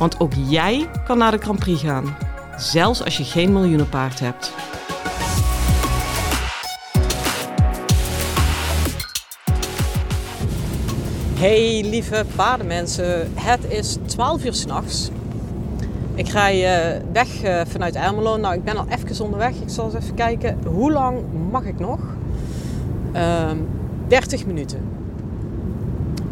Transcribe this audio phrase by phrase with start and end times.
[0.00, 2.16] Want ook jij kan naar de Grand Prix gaan,
[2.56, 4.52] zelfs als je geen miljoenenpaard hebt.
[11.34, 15.10] Hey lieve paardenmensen, het is 12 uur s'nachts.
[16.14, 18.36] Ik rij uh, weg uh, vanuit Ermelo.
[18.36, 19.54] Nou, ik ben al even onderweg.
[19.54, 20.58] Ik zal eens even kijken.
[20.66, 21.18] Hoe lang
[21.50, 21.98] mag ik nog?
[23.14, 23.50] Uh,
[24.08, 24.80] 30 minuten.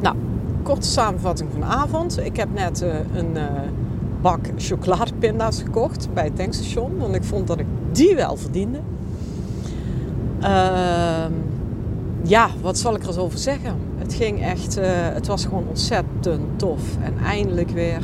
[0.01, 0.17] Nou,
[0.69, 2.19] korte samenvatting van de avond.
[2.25, 3.37] Ik heb net uh, een
[4.21, 6.97] bak chocoladepinda's gekocht bij het tankstation.
[6.99, 8.79] Want ik vond dat ik die wel verdiende.
[10.41, 11.33] Ehm,
[12.23, 13.75] ja, wat zal ik er eens over zeggen?
[13.99, 14.79] Het ging echt,
[15.15, 16.83] het was gewoon ontzettend tof.
[17.03, 18.03] En eindelijk weer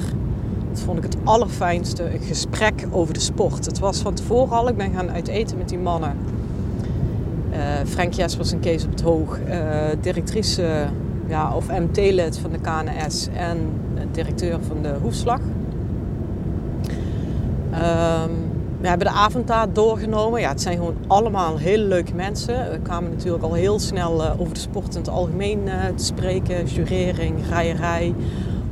[0.70, 2.14] dat vond ik het allerfijnste.
[2.14, 3.66] Een gesprek over de sport.
[3.66, 4.68] Het was van tevoren al.
[4.68, 6.16] Ik ben gaan uiteten met die mannen.
[7.52, 9.38] Uh, Frank Jespers en Kees op het Hoog.
[10.00, 10.88] Directrice
[11.26, 13.28] ja, of MT-lid van de KNS.
[13.34, 13.58] En
[14.12, 15.40] directeur van de Hoefslag.
[17.72, 20.40] Um, we hebben de avond daar doorgenomen.
[20.40, 22.70] Ja, het zijn gewoon allemaal hele leuke mensen.
[22.70, 25.60] We kwamen natuurlijk al heel snel uh, over de sport in het algemeen
[25.96, 26.66] te spreken.
[26.66, 28.14] Jurering, rijerij.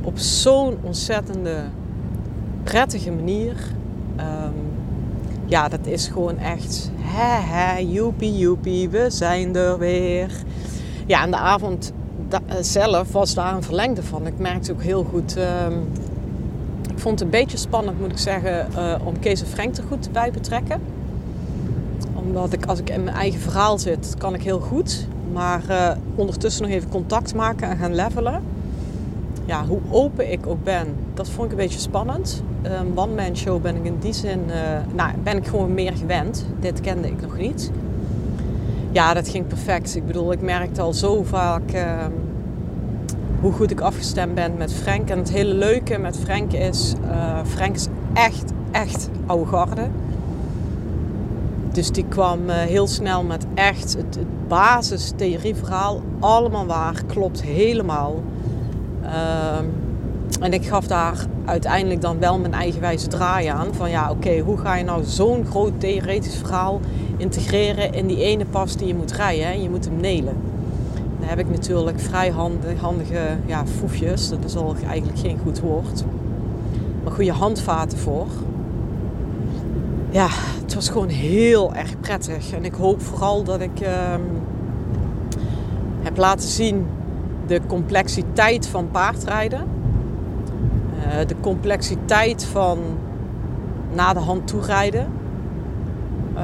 [0.03, 1.63] Op zo'n ontzettende
[2.63, 3.55] prettige manier.
[4.19, 4.53] Um,
[5.45, 10.31] ja, dat is gewoon echt hè hè, joepie joepie, we zijn er weer.
[11.05, 12.02] Ja, en de avond eh,
[12.61, 14.27] zelf was daar een verlengde van.
[14.27, 15.37] Ik merkte ook heel goed...
[15.37, 15.91] Um,
[16.91, 19.83] ik vond het een beetje spannend, moet ik zeggen, uh, om Kees en Frank er
[19.87, 20.81] goed bij betrekken.
[22.13, 25.07] Omdat ik, als ik in mijn eigen verhaal zit, kan ik heel goed.
[25.31, 28.41] Maar uh, ondertussen nog even contact maken en gaan levelen
[29.45, 32.43] ja, hoe open ik ook ben, dat vond ik een beetje spannend.
[32.61, 34.39] Een one-man show ben ik in die zin,
[34.93, 36.45] nou, ben ik gewoon meer gewend.
[36.59, 37.71] Dit kende ik nog niet.
[38.93, 39.95] Ja, dat ging perfect.
[39.95, 42.05] Ik bedoel, ik merkte al zo vaak uh,
[43.41, 45.09] hoe goed ik afgestemd ben met Frank.
[45.09, 49.87] En het hele leuke met Frank is, uh, Frank is echt, echt oude garde.
[51.71, 56.01] Dus die kwam uh, heel snel met echt het, het basistheorieverhaal.
[56.19, 58.23] Allemaal waar, klopt helemaal.
[59.03, 59.57] Uh,
[60.39, 63.67] en ik gaf daar uiteindelijk dan wel mijn eigenwijze draai aan.
[63.73, 66.79] Van ja, oké, hoe ga je nou zo'n groot theoretisch verhaal
[67.23, 69.61] integreren in die ene pas die je moet rijden?
[69.61, 70.35] Je moet hem nelen.
[71.19, 74.29] Daar heb ik natuurlijk vrij handige, handige ja, foefjes.
[74.29, 76.03] Dat is al eigenlijk geen goed woord.
[77.03, 78.27] Maar goede handvaten voor.
[80.09, 80.27] Ja,
[80.61, 82.51] het was gewoon heel erg prettig.
[82.51, 83.89] En ik hoop vooral dat ik uh,
[86.01, 86.85] heb laten zien
[87.47, 89.63] de complexiteit van paardrijden.
[90.97, 92.79] Uh, de complexiteit van
[93.93, 95.07] na de hand toerijden.
[96.35, 96.41] Uh,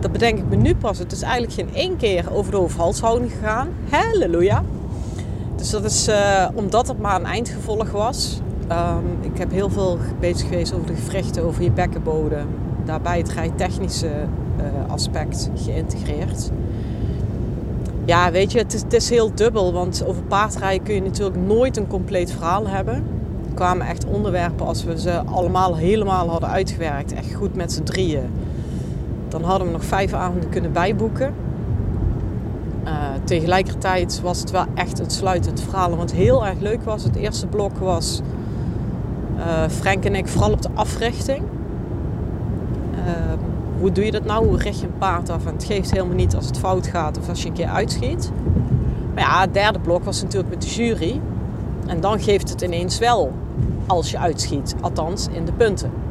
[0.00, 0.98] dat bedenk ik me nu pas.
[0.98, 3.68] Het is eigenlijk geen één keer over de hoofdhalshouding gegaan.
[3.90, 4.62] Halleluja.
[5.56, 8.40] Dus dat is uh, omdat het maar een eindgevolg was.
[8.70, 12.46] Um, ik heb heel veel bezig geweest over de gewrichten, over je bekkenbodem.
[12.84, 14.10] Daarbij het rijtechnische
[14.88, 16.50] aspect geïntegreerd.
[18.04, 19.72] Ja, weet je, het is, het is heel dubbel.
[19.72, 23.04] Want over paardrijden kun je natuurlijk nooit een compleet verhaal hebben.
[23.54, 27.12] Kwamen echt onderwerpen als we ze allemaal helemaal hadden uitgewerkt.
[27.12, 28.30] Echt goed met z'n drieën.
[29.34, 31.34] Dan hadden we nog vijf avonden kunnen bijboeken.
[32.84, 32.90] Uh,
[33.24, 35.96] tegelijkertijd was het wel echt het sluitend verhaal.
[35.96, 38.20] Want heel erg leuk was, het eerste blok was
[39.36, 41.42] uh, Frank en ik vooral op de africhting.
[42.94, 43.00] Uh,
[43.80, 44.46] hoe doe je dat nou?
[44.46, 45.44] Hoe richt je een paard af?
[45.44, 48.30] Het geeft helemaal niet als het fout gaat of als je een keer uitschiet.
[49.14, 51.20] Maar ja, het derde blok was natuurlijk met de jury.
[51.86, 53.32] En dan geeft het ineens wel
[53.86, 54.74] als je uitschiet.
[54.80, 56.03] Althans, in de punten.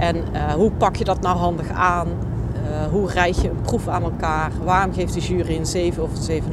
[0.00, 2.08] En uh, hoe pak je dat nou handig aan?
[2.08, 4.50] Uh, hoe rijd je een proef aan elkaar?
[4.64, 6.48] Waarom geeft de jury een 7 of een 7,5?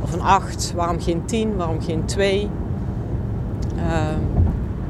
[0.00, 0.72] Of een 8?
[0.76, 1.56] Waarom geen 10?
[1.56, 2.48] Waarom geen 2?
[3.76, 3.82] Uh,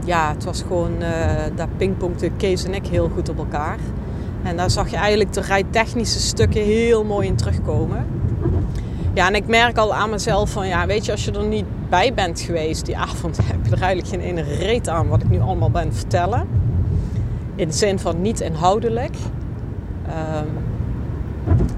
[0.04, 1.06] ja, het was gewoon, uh,
[1.54, 3.78] daar pingpongte Kees en ik heel goed op elkaar.
[4.42, 8.06] En daar zag je eigenlijk de rijtechnische stukken heel mooi in terugkomen.
[9.12, 11.64] Ja, en ik merk al aan mezelf van, ja, weet je, als je er niet
[11.88, 15.30] bij bent geweest die avond, heb je er eigenlijk geen ene reet aan wat ik
[15.30, 16.63] nu allemaal ben vertellen.
[17.56, 19.16] In de zin van niet inhoudelijk.
[20.06, 20.48] Um,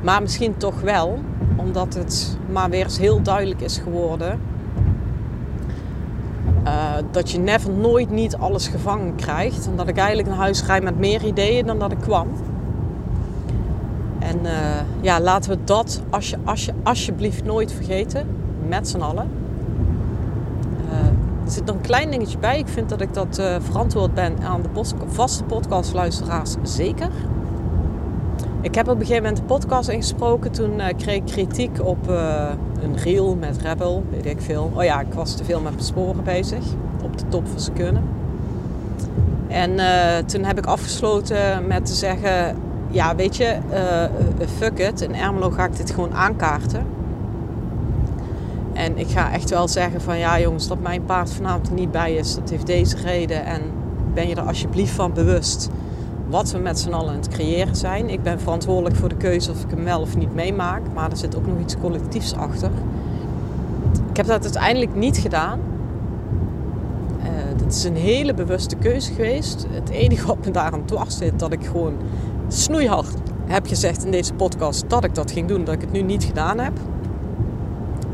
[0.02, 1.18] maar misschien toch wel,
[1.56, 4.40] omdat het maar weer eens heel duidelijk is geworden
[6.66, 9.66] Uh, dat je never nooit niet alles gevangen krijgt.
[9.66, 12.28] En dat ik eigenlijk naar huis rijd met meer ideeën dan dat ik kwam.
[14.18, 14.50] En uh,
[15.00, 18.26] ja, laten we dat als je, als je, alsjeblieft nooit vergeten.
[18.68, 19.28] Met z'n allen.
[21.46, 22.58] Er zit nog een klein dingetje bij.
[22.58, 24.68] Ik vind dat ik dat verantwoord ben aan de
[25.06, 26.54] vaste podcastluisteraars.
[26.62, 27.08] Zeker.
[28.60, 30.52] Ik heb op een gegeven moment een podcast ingesproken.
[30.52, 32.08] Toen kreeg ik kritiek op
[32.80, 34.72] een reel met Rebel, weet ik veel.
[34.74, 36.64] Oh ja, ik was te veel met sporen bezig.
[37.02, 38.02] Op de top van zijn kunnen.
[39.48, 39.76] En
[40.26, 42.56] toen heb ik afgesloten met te zeggen...
[42.90, 43.56] Ja, weet je,
[44.56, 45.00] fuck it.
[45.00, 46.86] In Ermelo ga ik dit gewoon aankaarten.
[48.76, 50.18] En ik ga echt wel zeggen van...
[50.18, 52.34] Ja jongens, dat mijn paard vanavond er niet bij is.
[52.34, 53.44] Dat heeft deze reden.
[53.44, 53.62] En
[54.14, 55.70] ben je er alsjeblieft van bewust
[56.28, 58.08] wat we met z'n allen aan het creëren zijn.
[58.08, 61.16] Ik ben verantwoordelijk voor de keuze of ik hem wel of niet meemaak, maar er
[61.16, 62.70] zit ook nog iets collectiefs achter.
[64.10, 65.60] Ik heb dat uiteindelijk niet gedaan.
[67.18, 67.26] Uh,
[67.56, 69.66] dat is een hele bewuste keuze geweest.
[69.70, 71.94] Het enige wat me daaraan dwars zit, dat ik gewoon
[72.48, 73.14] snoeihard
[73.46, 76.24] heb gezegd in deze podcast dat ik dat ging doen, dat ik het nu niet
[76.24, 76.72] gedaan heb.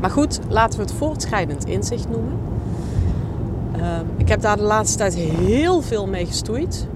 [0.03, 2.39] Maar goed, laten we het voortschrijdend inzicht noemen.
[3.77, 6.87] Uh, ik heb daar de laatste tijd heel veel mee gestoeid.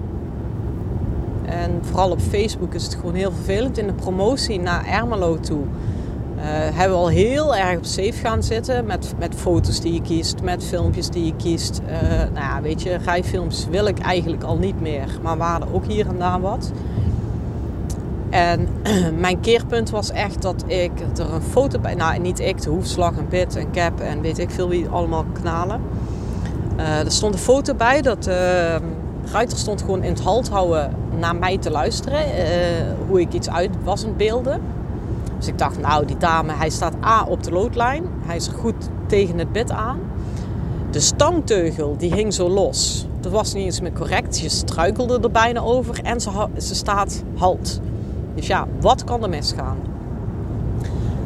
[1.44, 3.78] En vooral op Facebook is het gewoon heel vervelend.
[3.78, 8.42] In de promotie naar Ermelo toe uh, hebben we al heel erg op safe gaan
[8.42, 8.86] zitten.
[8.86, 11.80] Met, met foto's die je kiest, met filmpjes die je kiest.
[11.86, 15.18] Uh, nou ja, weet je, rijfilms wil ik eigenlijk al niet meer.
[15.22, 16.72] Maar waren ook hier en daar wat.
[18.30, 18.68] En
[19.20, 21.94] mijn keerpunt was echt dat ik er een foto bij...
[21.94, 25.24] Nou, niet ik, de hoefslag en pit en cap en weet ik veel wie allemaal
[25.32, 25.80] kanalen.
[26.78, 28.26] Uh, er stond een foto bij dat...
[28.26, 28.82] Ehm,
[29.32, 32.20] Ruiter stond gewoon in het halt houden naar mij te luisteren.
[32.20, 32.44] Uh,
[33.08, 34.60] hoe ik iets uit was aan beelden.
[35.38, 38.04] Dus ik dacht, nou, die dame, hij staat A op de loodlijn.
[38.26, 39.98] Hij is goed tegen het bed aan.
[40.90, 43.06] De stangteugel, die hing zo los.
[43.20, 44.40] Dat was niet eens meer correct.
[44.40, 47.80] Je struikelde er bijna over en ze, ze staat halt.
[48.38, 49.76] Dus ja, wat kan er misgaan?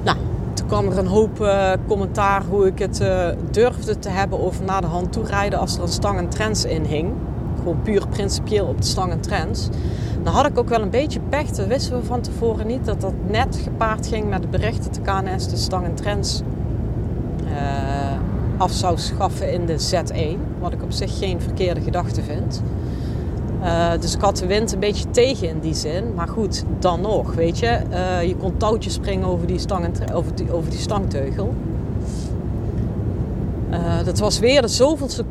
[0.03, 0.17] Nou,
[0.55, 4.65] toen kwam er een hoop uh, commentaar hoe ik het uh, durfde te hebben over
[4.65, 7.13] naar de hand toe rijden als er een stang en trends in hing
[7.59, 9.69] gewoon puur principieel op de stang en trends.
[10.23, 11.51] Dan had ik ook wel een beetje pech.
[11.51, 12.85] Dat wisten we van tevoren niet.
[12.85, 16.43] Dat dat net gepaard ging met de berichten de KNS de stang en trends
[17.45, 18.17] uh,
[18.57, 20.61] af zou schaffen in de Z1.
[20.61, 22.63] Wat ik op zich geen verkeerde gedachte vind.
[23.63, 26.15] Uh, dus ik had de wind een beetje tegen in die zin.
[26.15, 27.81] Maar goed, dan nog, weet je.
[27.91, 31.55] Uh, je kon touwtjes springen over die, stang over die, over die stangteugel.
[33.71, 35.25] Uh, dat was weer de zoveelste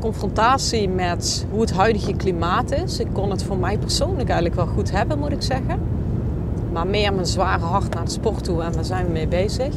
[0.00, 2.98] confrontatie met hoe het huidige klimaat is.
[2.98, 5.80] Ik kon het voor mij persoonlijk eigenlijk wel goed hebben, moet ik zeggen.
[6.72, 9.74] Maar meer mijn zware hart naar de sport toe en daar zijn we mee bezig.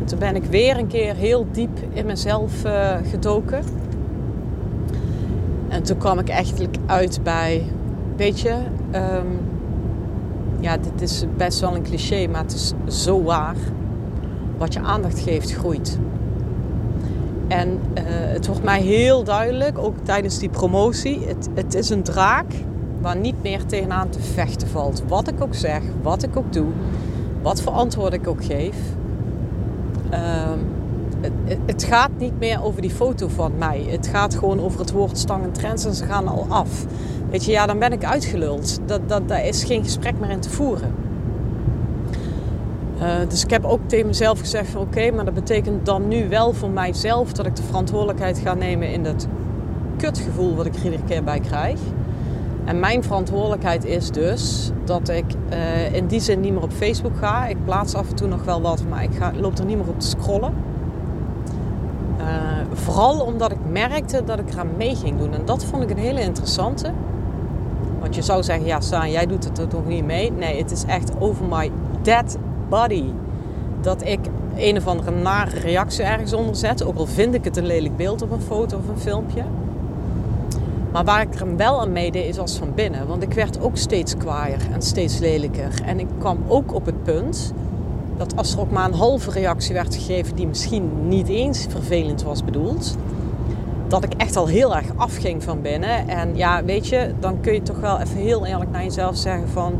[0.00, 2.52] En toen ben ik weer een keer heel diep in mezelf
[3.10, 3.64] gedoken.
[5.68, 7.62] En toen kwam ik eigenlijk uit bij,
[8.16, 8.54] weet je,
[8.94, 9.40] um,
[10.60, 12.72] ja, dit is best wel een cliché, maar het is
[13.02, 13.56] zo waar.
[14.58, 15.98] Wat je aandacht geeft, groeit.
[17.48, 22.02] En uh, het wordt mij heel duidelijk, ook tijdens die promotie, het, het is een
[22.02, 22.52] draak
[23.00, 25.02] waar niet meer tegenaan te vechten valt.
[25.08, 26.66] Wat ik ook zeg, wat ik ook doe,
[27.42, 28.76] wat voor antwoord ik ook geef.
[30.12, 30.18] Uh,
[31.76, 33.86] het, gaat niet meer over die foto van mij.
[33.88, 36.86] Het gaat gewoon over het woord stang en trends en ze gaan al af.
[37.30, 38.78] Weet je, ja, dan ben ik uitgeluld.
[38.86, 40.94] Dat, dat, daar is geen gesprek meer in te voeren.
[43.02, 46.52] Uh, dus ik heb ook tegen mezelf gezegd oké, maar dat betekent dan nu wel
[46.52, 49.26] voor mijzelf dat ik de verantwoordelijkheid ga nemen in dat
[49.96, 51.78] kutgevoel wat ik er iedere keer bij krijg.
[52.64, 57.16] En mijn verantwoordelijkheid is dus dat ik uh, in die zin niet meer op Facebook
[57.16, 57.46] ga.
[57.46, 59.88] Ik plaats af en toe nog wel wat, maar ik ga, loop er niet meer
[59.88, 60.52] op te scrollen.
[62.26, 62.32] Uh,
[62.72, 65.32] vooral omdat ik merkte dat ik eraan mee ging doen.
[65.32, 66.90] En dat vond ik een hele interessante.
[68.00, 70.32] Want je zou zeggen, ja Saan, jij doet het er toch niet mee?
[70.32, 71.70] Nee, het is echt over my
[72.02, 73.04] dead body.
[73.80, 74.20] Dat ik
[74.56, 76.84] een of andere nare reactie ergens onder zet.
[76.84, 79.42] Ook al vind ik het een lelijk beeld op een foto of een filmpje.
[80.92, 83.06] Maar waar ik er wel aan meedeed is als van binnen.
[83.06, 85.82] Want ik werd ook steeds kwaaier en steeds lelijker.
[85.84, 87.52] En ik kwam ook op het punt
[88.16, 92.22] dat als er ook maar een halve reactie werd gegeven die misschien niet eens vervelend
[92.22, 92.96] was bedoeld,
[93.88, 96.08] dat ik echt al heel erg afging van binnen.
[96.08, 99.48] En ja, weet je, dan kun je toch wel even heel eerlijk naar jezelf zeggen
[99.48, 99.74] van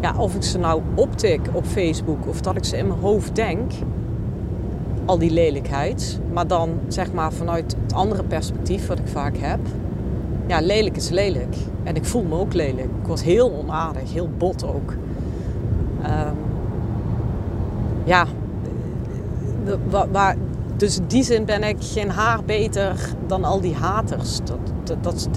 [0.00, 3.34] ja, of ik ze nou optik op Facebook of dat ik ze in mijn hoofd
[3.34, 3.72] denk,
[5.04, 9.60] al die lelijkheid, maar dan zeg maar vanuit het andere perspectief wat ik vaak heb.
[10.46, 11.56] Ja, lelijk is lelijk.
[11.82, 12.88] En ik voel me ook lelijk.
[13.02, 14.94] Ik was heel onaardig, heel bot ook.
[18.06, 18.26] Ja,
[20.76, 24.38] dus in die zin ben ik geen haar beter dan al die haters.
[24.44, 25.28] Dat, dat, dat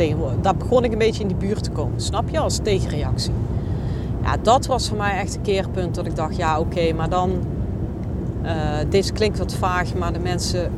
[0.42, 2.40] daar begon ik een beetje in die buurt te komen, snap je?
[2.40, 3.34] Als tegenreactie.
[4.24, 7.32] Ja, dat was voor mij echt een keerpunt dat ik dacht, ja oké, maar dan...
[8.44, 8.52] Uh,
[8.90, 10.72] deze klinkt wat vaag, maar de mensen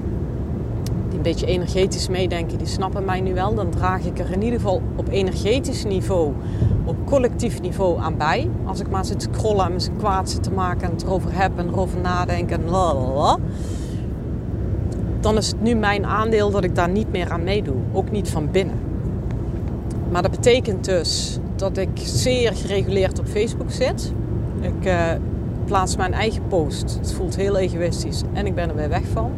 [1.07, 3.55] die een beetje energetisch meedenken, die snappen mij nu wel.
[3.55, 6.33] Dan draag ik er in ieder geval op energetisch niveau,
[6.85, 8.49] op collectief niveau aan bij.
[8.65, 11.29] Als ik maar zit te scrollen en me kwaad zit te maken en het erover
[11.33, 13.37] heb en erover nadenken en lalala
[15.21, 17.75] dan is het nu mijn aandeel dat ik daar niet meer aan meedoe.
[17.93, 18.79] Ook niet van binnen.
[20.11, 24.13] Maar dat betekent dus dat ik zeer gereguleerd op Facebook zit.
[24.59, 25.01] Ik uh,
[25.65, 26.97] plaats mijn eigen post.
[26.99, 29.31] Het voelt heel egoïstisch en ik ben er weer weg van.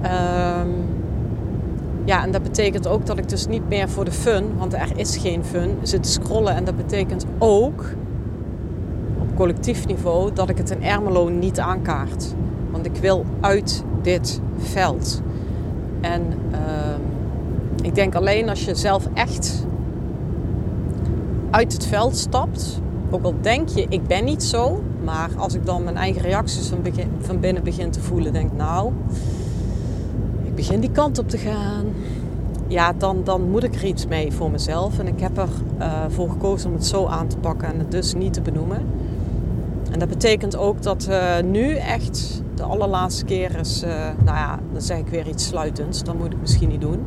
[0.00, 0.68] Ehm,
[2.04, 4.92] ja, en dat betekent ook dat ik dus niet meer voor de fun, want er
[4.96, 6.54] is geen fun, zit te scrollen.
[6.54, 7.84] En dat betekent ook
[9.20, 12.34] op collectief niveau dat ik het in Ermelo niet aankaart.
[12.70, 15.22] Want ik wil uit dit veld.
[16.00, 17.00] En ehm,
[17.82, 19.66] ik denk alleen als je zelf echt
[21.50, 22.80] uit het veld stapt,
[23.10, 26.66] ook al denk je ik ben niet zo, maar als ik dan mijn eigen reacties
[26.66, 26.78] van,
[27.18, 28.92] van binnen begin te voelen, denk nou,
[30.44, 31.86] ik begin die kant op te gaan.
[32.70, 34.98] Ja, dan, dan moet ik er iets mee voor mezelf.
[34.98, 37.90] En ik heb ervoor uh, voor gekozen om het zo aan te pakken en het
[37.90, 38.86] dus niet te benoemen.
[39.90, 43.90] En dat betekent ook dat uh, nu echt de allerlaatste keer is, uh,
[44.24, 46.02] nou ja, dan zeg ik weer iets sluitends.
[46.02, 47.04] Dat moet ik misschien niet doen.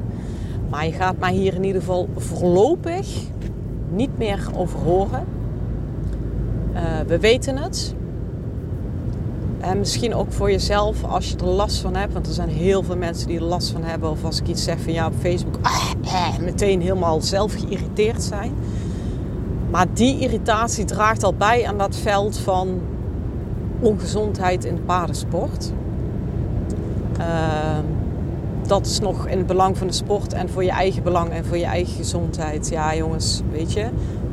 [0.70, 3.08] Maar je gaat mij hier in ieder geval voorlopig
[3.90, 5.26] niet meer over horen.
[7.08, 7.96] We weten het.
[9.64, 12.14] En misschien ook voor jezelf als je er last van hebt.
[12.14, 14.10] Want er zijn heel veel mensen die er last van hebben.
[14.10, 15.58] Of als ik iets zeg van ja op Facebook.
[15.62, 18.52] Ah, meteen helemaal zelf geïrriteerd zijn.
[19.72, 22.82] Maar die irritatie draagt al bij aan dat veld van
[23.80, 25.72] ongezondheid in de paardensport.
[27.20, 27.26] Uh,
[28.68, 31.46] dat is nog in het belang van de sport en voor je eigen belang en
[31.46, 32.70] voor je eigen gezondheid.
[32.70, 33.86] Ja, jongens, weet je,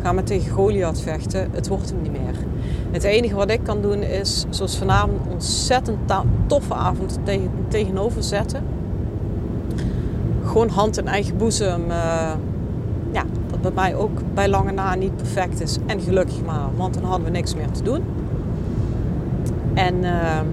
[0.03, 1.49] ga maar tegen Goliath vechten.
[1.53, 2.50] Het wordt hem niet meer.
[2.91, 5.99] Het enige wat ik kan doen is, zoals vanavond, een ontzettend
[6.47, 8.63] toffe avond tegen, tegenover zetten.
[10.45, 11.81] Gewoon hand in eigen boezem.
[11.89, 12.33] Uh,
[13.13, 15.79] ja, dat bij mij ook bij lange na niet perfect is.
[15.87, 18.03] En gelukkig maar, want dan hadden we niks meer te doen.
[19.75, 20.47] En ehm,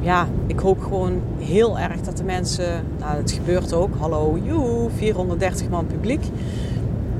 [0.00, 4.90] ja, ik hoop gewoon heel erg dat de mensen, nou het gebeurt ook, hallo, joe,
[4.96, 6.24] 430 man publiek.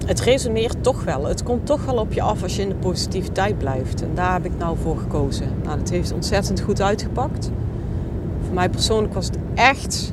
[0.07, 1.27] Het resoneert toch wel.
[1.27, 4.03] Het komt toch wel op je af als je in de positiviteit blijft.
[4.03, 5.49] En daar heb ik nou voor gekozen.
[5.65, 7.51] Nou, heeft ontzettend goed uitgepakt.
[8.45, 10.13] Voor mij persoonlijk was het echt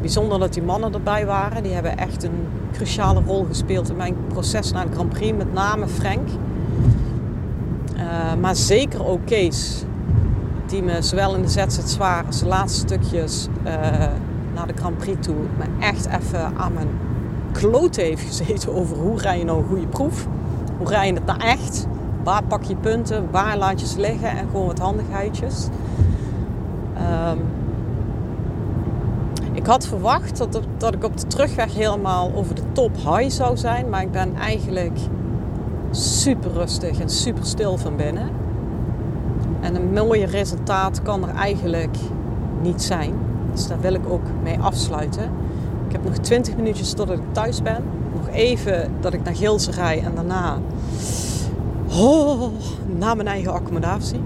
[0.00, 1.62] bijzonder dat die mannen erbij waren.
[1.62, 5.36] Die hebben echt een cruciale rol gespeeld in mijn proces naar de Grand Prix.
[5.36, 6.28] Met name Frank.
[7.96, 9.84] Uh, maar zeker ook Kees
[10.66, 13.72] die me zowel in de ZZ zwaar als de laatste stukjes uh,
[14.54, 16.88] naar de Grand Prix toe me echt even aan mijn
[17.52, 20.26] klote heeft gezeten over hoe rij je nou een goede proef.
[20.78, 21.86] Hoe rij je het nou echt?
[22.22, 23.28] Waar pak je punten?
[23.30, 24.30] Waar laat je ze liggen?
[24.30, 25.68] En gewoon wat handigheidjes.
[26.96, 27.38] Um,
[29.52, 33.56] ik had verwacht dat, dat ik op de terugweg helemaal over de top high zou
[33.56, 33.88] zijn.
[33.88, 34.98] Maar ik ben eigenlijk
[35.90, 38.28] super rustig en super stil van binnen.
[39.60, 41.96] En een mooier resultaat kan er eigenlijk
[42.62, 43.14] niet zijn.
[43.52, 45.30] Dus daar wil ik ook mee afsluiten.
[45.88, 47.84] Ik heb nog 20 minuutjes totdat ik thuis ben.
[48.14, 50.58] Nog even dat ik naar Gilsen rij en daarna
[51.98, 52.42] oh,
[52.98, 54.20] naar mijn eigen accommodatie.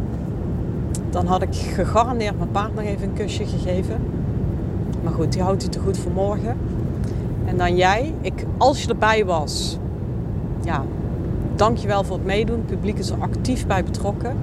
[1.10, 3.96] Dan had ik gegarandeerd mijn paard nog even een kusje gegeven.
[5.02, 6.56] Maar goed, die houdt hij te goed voor morgen.
[7.44, 9.78] En dan jij, ik, als je erbij was,
[10.64, 10.84] ja,
[11.56, 12.56] dankjewel voor het meedoen.
[12.56, 14.36] Het publiek is er actief bij betrokken.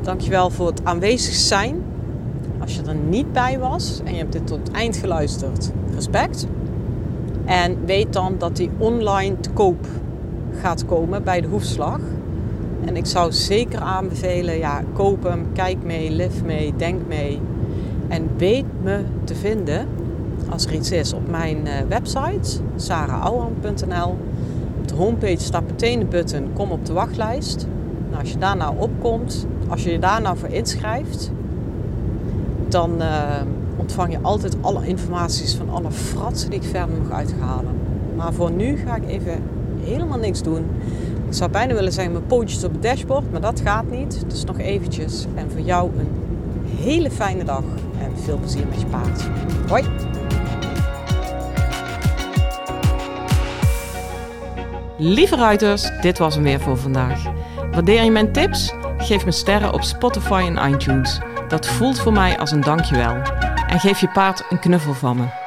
[0.00, 1.82] Dankjewel voor het aanwezig zijn.
[2.62, 6.46] Als je er niet bij was en je hebt dit tot het eind geluisterd, respect.
[7.44, 9.86] En weet dan dat die online te koop
[10.60, 12.00] gaat komen bij de hoefslag.
[12.84, 17.40] En ik zou zeker aanbevelen, ja, koop hem, kijk mee, live mee, denk mee.
[18.08, 19.88] En weet me te vinden
[20.48, 24.18] als er iets is op mijn eh, website, sarahouwand.nl.
[24.78, 27.66] Op de homepage staat meteen de button kom op de wachtlijst.
[28.18, 31.30] Als je daarna opkomt, als je je daar nou voor inschrijft,
[32.72, 33.40] dan uh,
[33.76, 37.74] ontvang je altijd alle informaties van alle fratsen die ik verder nog uithalen.
[38.16, 39.42] Maar voor nu ga ik even
[39.84, 40.66] helemaal niks doen.
[41.26, 44.24] Ik zou bijna willen zeggen mijn pootjes op het dashboard, maar dat gaat niet.
[44.28, 45.26] Dus nog eventjes.
[45.34, 46.08] En voor jou een
[46.76, 47.64] hele fijne dag
[48.00, 49.28] en veel plezier met je paard.
[49.68, 49.84] Hoi!
[54.98, 57.22] Lieve ruiters, dit was hem weer voor vandaag.
[57.70, 58.72] Waardeer je mijn tips?
[58.98, 61.20] Geef me sterren op Spotify en iTunes.
[61.52, 63.22] Dat voelt voor mij als een dankjewel.
[63.66, 65.41] En geef je paard een knuffel van me.